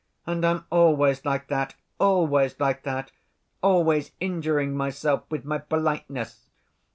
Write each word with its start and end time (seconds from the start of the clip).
And 0.25 0.43
I'm 0.43 0.65
always 0.71 1.25
like 1.25 1.47
that, 1.49 1.75
always 1.99 2.59
like 2.59 2.81
that. 2.85 3.11
Always 3.61 4.13
injuring 4.19 4.75
myself 4.75 5.25
with 5.29 5.45
my 5.45 5.59
politeness. 5.59 6.49